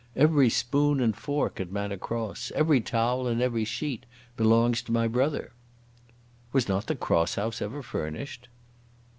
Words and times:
"Every 0.15 0.49
spoon 0.49 0.99
and 0.99 1.15
fork 1.15 1.59
at 1.59 1.71
Manor 1.71 1.95
Cross, 1.99 2.51
every 2.55 2.81
towel 2.81 3.27
and 3.27 3.39
every 3.39 3.65
sheet 3.65 4.07
belongs 4.35 4.81
to 4.81 4.91
my 4.91 5.07
brother." 5.07 5.51
"Was 6.51 6.67
not 6.67 6.87
the 6.87 6.95
Cross 6.95 7.35
House 7.35 7.61
ever 7.61 7.83
furnished?" 7.83 8.49